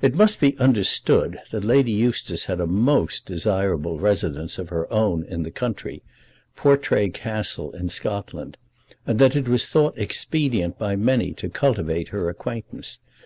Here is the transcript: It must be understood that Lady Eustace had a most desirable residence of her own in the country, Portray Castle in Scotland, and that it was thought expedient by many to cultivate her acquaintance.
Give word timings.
It 0.00 0.14
must 0.14 0.40
be 0.40 0.56
understood 0.56 1.40
that 1.50 1.62
Lady 1.62 1.92
Eustace 1.92 2.46
had 2.46 2.58
a 2.58 2.66
most 2.66 3.26
desirable 3.26 3.98
residence 3.98 4.58
of 4.58 4.70
her 4.70 4.90
own 4.90 5.26
in 5.26 5.42
the 5.42 5.50
country, 5.50 6.00
Portray 6.56 7.10
Castle 7.10 7.72
in 7.72 7.90
Scotland, 7.90 8.56
and 9.06 9.18
that 9.18 9.36
it 9.36 9.46
was 9.46 9.66
thought 9.66 9.98
expedient 9.98 10.78
by 10.78 10.96
many 10.96 11.34
to 11.34 11.50
cultivate 11.50 12.08
her 12.08 12.30
acquaintance. 12.30 12.98